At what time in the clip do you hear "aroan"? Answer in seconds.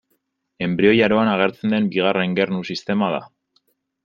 1.07-1.29